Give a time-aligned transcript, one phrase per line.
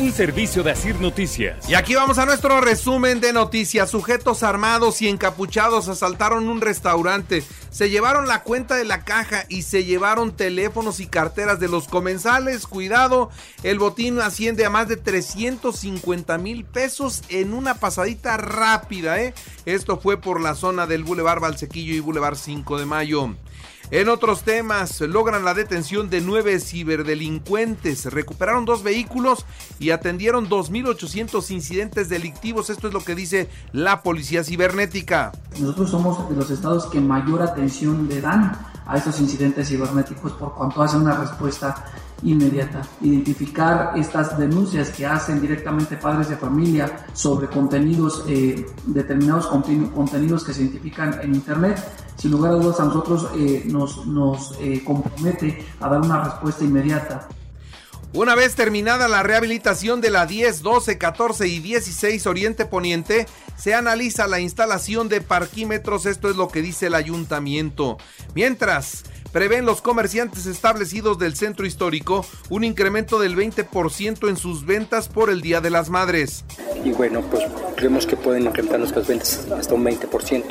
[0.00, 1.68] Un servicio de Asir Noticias.
[1.68, 3.90] Y aquí vamos a nuestro resumen de noticias.
[3.90, 7.44] Sujetos armados y encapuchados asaltaron un restaurante.
[7.68, 11.86] Se llevaron la cuenta de la caja y se llevaron teléfonos y carteras de los
[11.86, 12.66] comensales.
[12.66, 13.28] Cuidado,
[13.62, 19.20] el botín asciende a más de 350 mil pesos en una pasadita rápida.
[19.20, 19.34] ¿eh?
[19.66, 23.34] Esto fue por la zona del Boulevard Valsequillo y Boulevard 5 de Mayo.
[23.90, 29.44] En otros temas, logran la detención de nueve ciberdelincuentes, recuperaron dos vehículos
[29.80, 32.70] y atendieron 2.800 incidentes delictivos.
[32.70, 35.32] Esto es lo que dice la Policía Cibernética.
[35.58, 40.52] Nosotros somos de los estados que mayor atención le dan a estos incidentes cibernéticos por
[40.52, 41.84] cuanto hace una respuesta
[42.24, 42.82] inmediata.
[43.00, 50.52] Identificar estas denuncias que hacen directamente padres de familia sobre contenidos, eh, determinados contenidos que
[50.52, 51.80] se identifican en Internet,
[52.16, 56.64] sin lugar a dudas a nosotros eh, nos, nos eh, compromete a dar una respuesta
[56.64, 57.28] inmediata.
[58.12, 63.72] Una vez terminada la rehabilitación de la 10, 12, 14 y 16 Oriente Poniente, se
[63.72, 67.98] analiza la instalación de parquímetros, esto es lo que dice el ayuntamiento.
[68.34, 75.08] Mientras, prevén los comerciantes establecidos del centro histórico un incremento del 20% en sus ventas
[75.08, 76.44] por el Día de las Madres.
[76.84, 77.44] Y bueno, pues
[77.76, 80.44] creemos que pueden incrementar nuestras ventas hasta un 20%,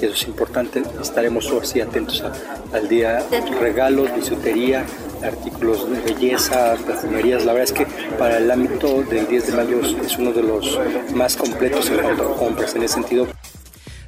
[0.00, 0.82] y eso es importante.
[0.98, 2.24] Estaremos así atentos
[2.72, 3.22] al día
[3.60, 4.86] regalos, bisutería,
[5.24, 7.44] artículos de belleza, perfumerías.
[7.44, 10.78] La verdad es que para el ámbito del 10 de mayo es uno de los
[11.14, 13.28] más completos en cuanto a compras en ese sentido.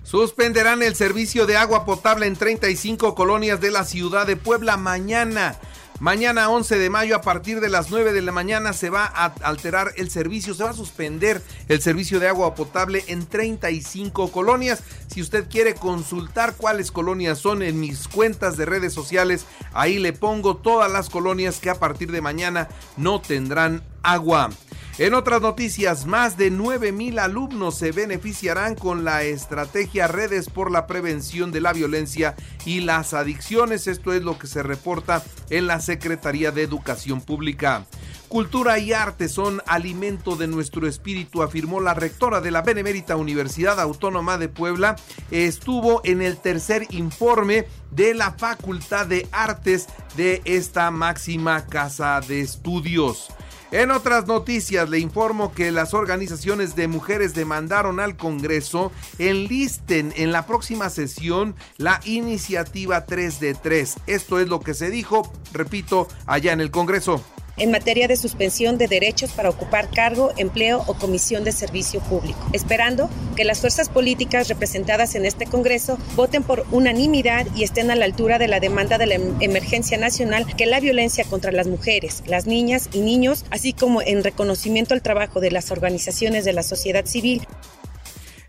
[0.02, 5.56] Suspenderán el servicio de agua potable en 35 colonias de la ciudad de Puebla mañana.
[6.00, 9.26] Mañana 11 de mayo a partir de las 9 de la mañana se va a
[9.42, 14.82] alterar el servicio, se va a suspender el servicio de agua potable en 35 colonias.
[15.06, 20.12] Si usted quiere consultar cuáles colonias son en mis cuentas de redes sociales, ahí le
[20.12, 24.50] pongo todas las colonias que a partir de mañana no tendrán agua.
[24.96, 30.70] En otras noticias, más de 9 mil alumnos se beneficiarán con la estrategia Redes por
[30.70, 33.88] la Prevención de la Violencia y las Adicciones.
[33.88, 37.86] Esto es lo que se reporta en la Secretaría de Educación Pública.
[38.28, 43.80] Cultura y arte son alimento de nuestro espíritu, afirmó la rectora de la Benemérita Universidad
[43.80, 44.94] Autónoma de Puebla.
[45.32, 52.40] Estuvo en el tercer informe de la Facultad de Artes de esta máxima casa de
[52.40, 53.28] estudios.
[53.74, 60.30] En otras noticias le informo que las organizaciones de mujeres demandaron al Congreso enlisten en
[60.30, 63.96] la próxima sesión la iniciativa 3 de 3.
[64.06, 67.20] Esto es lo que se dijo, repito, allá en el Congreso
[67.56, 72.38] en materia de suspensión de derechos para ocupar cargo, empleo o comisión de servicio público,
[72.52, 77.96] esperando que las fuerzas políticas representadas en este Congreso voten por unanimidad y estén a
[77.96, 82.22] la altura de la demanda de la emergencia nacional que la violencia contra las mujeres,
[82.26, 86.62] las niñas y niños, así como en reconocimiento al trabajo de las organizaciones de la
[86.62, 87.46] sociedad civil,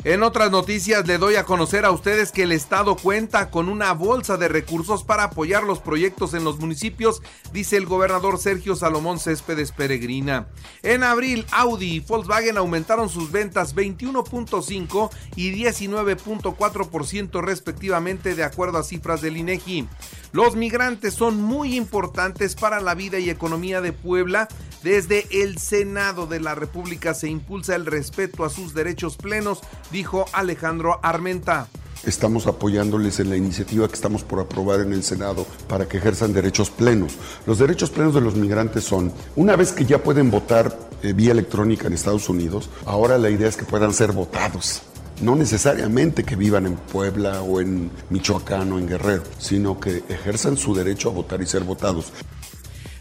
[0.06, 3.92] en otras noticias le doy a conocer a ustedes que el Estado cuenta con una
[3.94, 9.18] bolsa de recursos para apoyar los proyectos en los municipios, dice el gobernador Sergio Salomón
[9.18, 10.46] Céspedes Peregrina.
[10.84, 18.84] En abril, Audi y Volkswagen aumentaron sus ventas 21.5 y 19.4% respectivamente de acuerdo a
[18.84, 19.88] cifras del INEGI.
[20.36, 24.50] Los migrantes son muy importantes para la vida y economía de Puebla.
[24.84, 29.62] Desde el Senado de la República se impulsa el respeto a sus derechos plenos,
[29.94, 31.70] dijo Alejandro Armenta.
[32.04, 36.34] Estamos apoyándoles en la iniciativa que estamos por aprobar en el Senado para que ejerzan
[36.34, 37.14] derechos plenos.
[37.48, 41.32] Los derechos plenos de los migrantes son, una vez que ya pueden votar eh, vía
[41.32, 44.82] electrónica en Estados Unidos, ahora la idea es que puedan ser votados
[45.22, 50.58] no necesariamente que vivan en Puebla o en Michoacán o en Guerrero, sino que ejerzan
[50.58, 52.12] su derecho a votar y ser votados.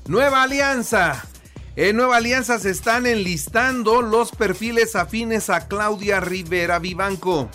[0.07, 1.25] Nueva Alianza.
[1.77, 7.49] En Nueva Alianza se están enlistando los perfiles afines a Claudia Rivera Vivanco.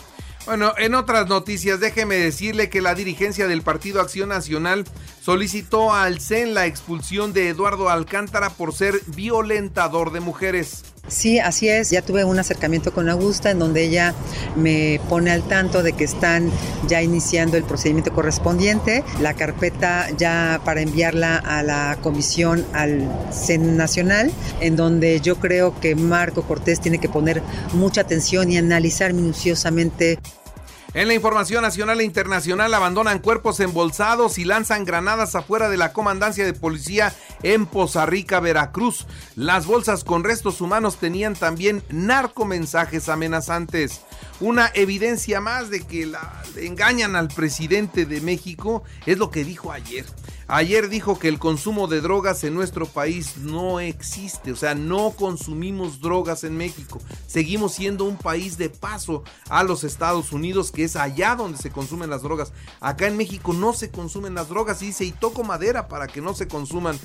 [0.45, 4.83] Bueno, en otras noticias, déjeme decirle que la dirigencia del Partido Acción Nacional
[5.21, 10.83] solicitó al CEN la expulsión de Eduardo Alcántara por ser violentador de mujeres.
[11.09, 11.89] Sí, así es.
[11.89, 14.13] Ya tuve un acercamiento con Augusta en donde ella
[14.55, 16.51] me pone al tanto de que están
[16.87, 23.75] ya iniciando el procedimiento correspondiente, la carpeta ya para enviarla a la comisión al CEN
[23.75, 27.41] Nacional, en donde yo creo que Marco Cortés tiene que poner
[27.73, 30.19] mucha atención y analizar minuciosamente
[30.95, 35.93] en la información nacional e internacional abandonan cuerpos embolsados y lanzan granadas afuera de la
[35.93, 37.13] comandancia de policía
[37.43, 39.05] en Poza Rica, Veracruz.
[39.35, 44.01] Las bolsas con restos humanos tenían también narcomensajes amenazantes.
[44.39, 49.71] Una evidencia más de que la, engañan al presidente de México es lo que dijo
[49.71, 50.05] ayer.
[50.51, 55.11] Ayer dijo que el consumo de drogas en nuestro país no existe, o sea, no
[55.11, 56.99] consumimos drogas en México.
[57.27, 61.69] Seguimos siendo un país de paso a los Estados Unidos, que es allá donde se
[61.69, 62.51] consumen las drogas.
[62.79, 66.19] Acá en México no se consumen las drogas y dice, y toco madera para que
[66.19, 66.97] no se consuman.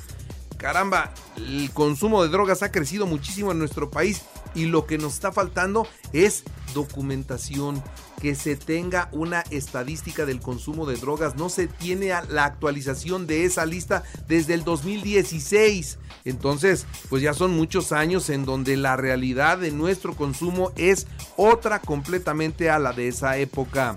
[0.64, 4.22] Caramba, el consumo de drogas ha crecido muchísimo en nuestro país
[4.54, 7.82] y lo que nos está faltando es documentación,
[8.18, 11.36] que se tenga una estadística del consumo de drogas.
[11.36, 15.98] No se tiene la actualización de esa lista desde el 2016.
[16.24, 21.06] Entonces, pues ya son muchos años en donde la realidad de nuestro consumo es
[21.36, 23.96] otra completamente a la de esa época.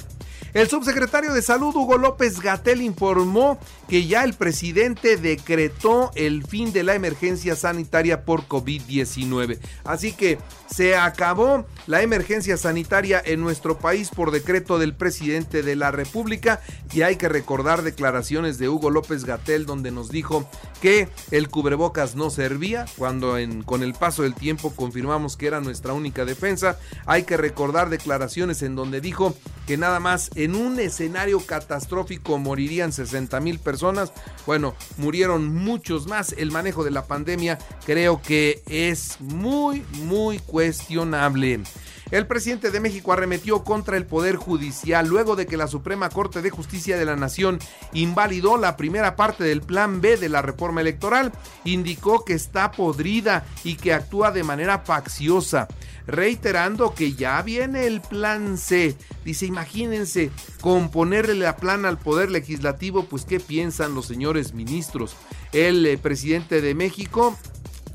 [0.57, 6.73] El subsecretario de Salud, Hugo López Gatel, informó que ya el presidente decretó el fin
[6.73, 9.59] de la emergencia sanitaria por COVID-19.
[9.83, 15.75] Así que se acabó la emergencia sanitaria en nuestro país por decreto del presidente de
[15.75, 16.59] la República
[16.91, 20.49] y hay que recordar declaraciones de Hugo López Gatel donde nos dijo
[20.81, 25.93] que el cubrebocas no servía cuando con el paso del tiempo confirmamos que era nuestra
[25.93, 26.79] única defensa.
[27.05, 29.35] Hay que recordar declaraciones en donde dijo
[29.67, 34.13] que nada más en un escenario catastrófico morirían 60 mil personas.
[34.45, 36.33] Bueno, murieron muchos más.
[36.37, 41.59] El manejo de la pandemia creo que es muy, muy cuestionable.
[42.09, 46.41] El presidente de México arremetió contra el Poder Judicial luego de que la Suprema Corte
[46.41, 47.59] de Justicia de la Nación
[47.91, 51.33] invalidó la primera parte del Plan B de la reforma electoral.
[51.65, 55.67] Indicó que está podrida y que actúa de manera facciosa,
[56.05, 58.95] reiterando que ya viene el Plan C.
[59.25, 60.31] Dice, imagínense,
[60.61, 65.17] componerle la plan al Poder Legislativo, pues ¿qué piensan los señores ministros?
[65.51, 67.37] El eh, presidente de México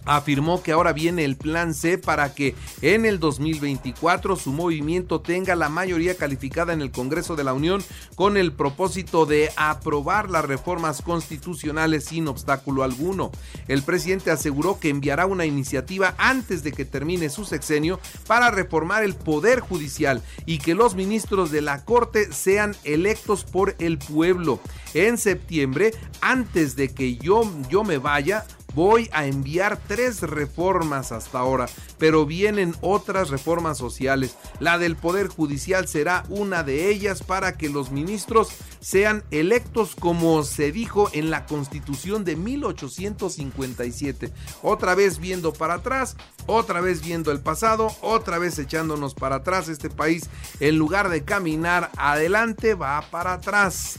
[0.04, 5.54] afirmó que ahora viene el plan C para que en el 2024 su movimiento tenga
[5.54, 7.82] la mayoría calificada en el Congreso de la Unión
[8.14, 13.30] con el propósito de aprobar las reformas constitucionales sin obstáculo alguno.
[13.68, 19.02] El presidente aseguró que enviará una iniciativa antes de que termine su sexenio para reformar
[19.04, 24.60] el Poder Judicial y que los ministros de la Corte sean electos por el pueblo.
[24.94, 28.44] En septiembre, antes de que yo, yo me vaya,
[28.74, 34.36] Voy a enviar tres reformas hasta ahora, pero vienen otras reformas sociales.
[34.60, 38.48] La del Poder Judicial será una de ellas para que los ministros
[38.80, 44.32] sean electos como se dijo en la Constitución de 1857.
[44.62, 46.16] Otra vez viendo para atrás,
[46.46, 49.68] otra vez viendo el pasado, otra vez echándonos para atrás.
[49.68, 50.30] Este país,
[50.60, 53.98] en lugar de caminar adelante, va para atrás.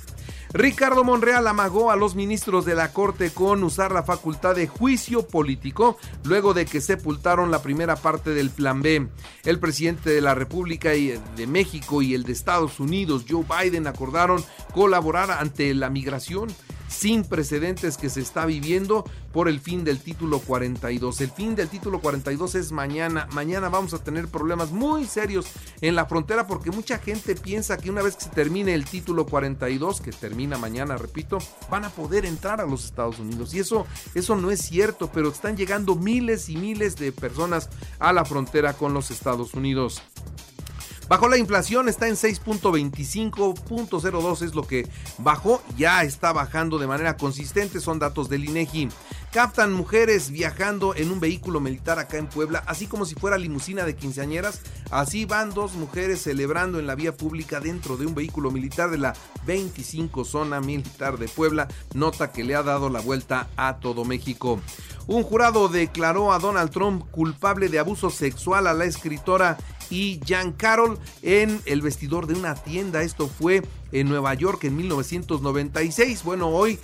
[0.54, 5.28] Ricardo Monreal amagó a los ministros de la Corte con usar la facultad de juicio
[5.28, 9.08] político luego de que sepultaron la primera parte del Plan B.
[9.46, 14.46] El presidente de la República de México y el de Estados Unidos, Joe Biden, acordaron
[14.76, 16.50] colaborar ante la migración
[16.94, 19.04] sin precedentes que se está viviendo
[19.34, 21.20] por el fin del título 42.
[21.22, 23.28] El fin del título 42 es mañana.
[23.32, 25.48] Mañana vamos a tener problemas muy serios
[25.82, 29.26] en la frontera porque mucha gente piensa que una vez que se termine el título
[29.26, 33.54] 42, que termina mañana, repito, van a poder entrar a los Estados Unidos.
[33.54, 37.70] Y eso, eso no es cierto, pero están llegando miles y miles de personas
[38.00, 40.02] a la frontera con los Estados Unidos.
[41.10, 47.18] Bajó la inflación, está en 6.25.02 es lo que bajó, ya está bajando de manera
[47.18, 48.88] consistente, son datos del INEGI.
[49.32, 53.84] Captan mujeres viajando en un vehículo militar acá en Puebla, así como si fuera limusina
[53.84, 54.62] de quinceañeras.
[54.92, 59.00] Así van dos mujeres celebrando en la vía pública dentro de un vehículo militar de
[59.00, 59.14] la
[59.46, 64.62] 25 zona militar de Puebla, nota que le ha dado la vuelta a todo México.
[65.06, 69.58] Un jurado declaró a Donald Trump culpable de abuso sexual a la escritora
[69.94, 73.04] y Jan Carroll en el vestidor de una tienda.
[73.04, 76.24] Esto fue en Nueva York en 1996.
[76.24, 76.80] Bueno, hoy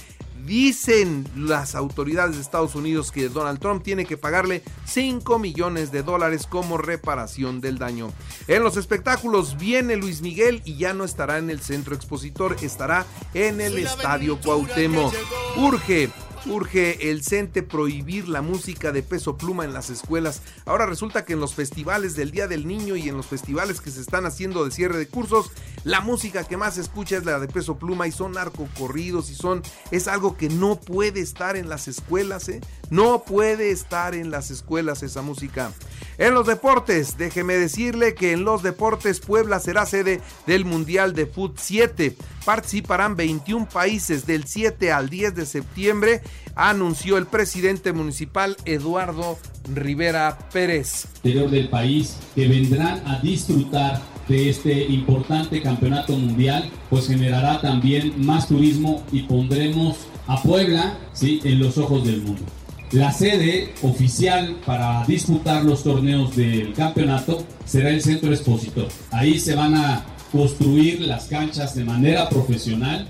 [0.45, 6.03] dicen las autoridades de Estados Unidos que Donald Trump tiene que pagarle 5 millones de
[6.03, 8.11] dólares como reparación del daño.
[8.47, 13.07] En los espectáculos viene Luis Miguel y ya no estará en el centro expositor, estará
[13.33, 15.13] en el estadio Cuauhtémoc.
[15.57, 16.09] Urge
[16.45, 20.41] Urge el CENTE prohibir la música de peso pluma en las escuelas.
[20.65, 23.91] Ahora resulta que en los festivales del Día del Niño y en los festivales que
[23.91, 25.51] se están haciendo de cierre de cursos,
[25.83, 29.35] la música que más se escucha es la de peso pluma y son narcocorridos y
[29.35, 32.61] son es algo que no puede estar en las escuelas, ¿eh?
[32.89, 35.71] No puede estar en las escuelas esa música.
[36.19, 41.25] En los deportes, déjeme decirle que en los deportes Puebla será sede del Mundial de
[41.25, 42.13] Fut 7.
[42.43, 46.21] Participarán 21 países del 7 al 10 de septiembre,
[46.55, 49.37] anunció el presidente municipal Eduardo
[49.73, 51.07] Rivera Pérez.
[51.23, 58.49] Del país que vendrán a disfrutar de este importante campeonato mundial, pues generará también más
[58.49, 59.95] turismo y pondremos
[60.27, 61.39] a Puebla ¿sí?
[61.45, 62.43] en los ojos del mundo.
[62.91, 68.87] La sede oficial para disputar los torneos del campeonato será el centro expositor.
[69.11, 73.07] Ahí se van a construir las canchas de manera profesional.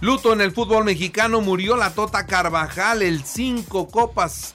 [0.00, 4.54] Luto en el fútbol mexicano murió la Tota Carvajal, el cinco copas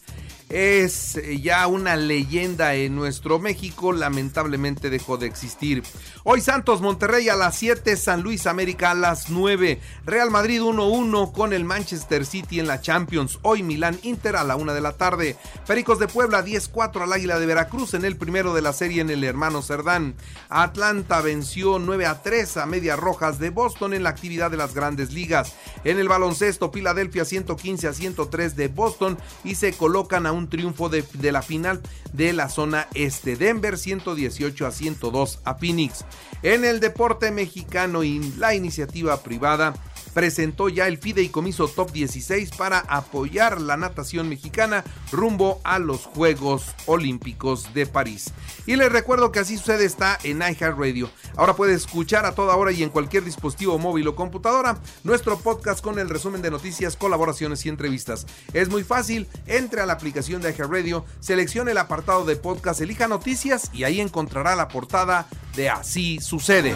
[0.50, 5.84] es ya una leyenda en nuestro México, lamentablemente dejó de existir.
[6.24, 11.32] Hoy Santos Monterrey a las 7, San Luis América a las 9, Real Madrid 1-1
[11.32, 14.94] con el Manchester City en la Champions, hoy Milán Inter a la 1 de la
[14.94, 15.36] tarde,
[15.68, 19.12] Pericos de Puebla 10-4 al Águila de Veracruz en el primero de la serie en
[19.12, 20.16] el hermano Cerdán,
[20.50, 25.54] Atlanta venció 9-3 a Medias Rojas de Boston en la actividad de las grandes ligas,
[25.84, 30.90] en el baloncesto Filadelfia 115 a 103 de Boston y se colocan a un triunfo
[30.90, 31.82] de, la final
[32.14, 33.36] de la zona este.
[33.36, 36.06] Denver 118 a 102 a Phoenix.
[36.44, 39.74] En el deporte mexicano y la iniciativa privada
[40.14, 46.76] presentó ya el fideicomiso Top 16 para apoyar la natación mexicana rumbo a los Juegos
[46.86, 48.34] Olímpicos de París.
[48.66, 51.10] Y les recuerdo que así sucede está en iHeartRadio.
[51.36, 55.82] Ahora puede escuchar a toda hora y en cualquier dispositivo móvil o computadora nuestro podcast
[55.82, 58.26] con el resumen de noticias, colaboraciones y entrevistas.
[58.54, 63.08] Es muy fácil, entre a la aplicación de iHeartRadio, seleccione el apartado de podcast, elija
[63.08, 66.76] noticias y ahí encontrará la portada de Así sucede.